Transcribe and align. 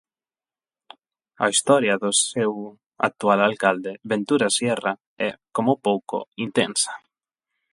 A 1.43 1.45
historia 1.53 1.95
do 2.03 2.11
seu 2.29 2.51
actual 3.07 3.39
alcalde, 3.49 3.91
Ventura 4.11 4.47
Sierra 4.57 4.93
é, 5.27 5.29
como 5.55 5.81
pouco, 5.87 6.17
intensa. 6.45 6.93